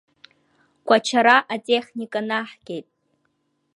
[0.87, 2.87] Кәачара атехника наҳгеит.